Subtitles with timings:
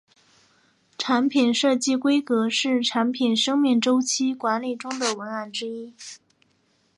[0.97, 5.93] 产品设计规格是产品生命周期管理中的文件之一。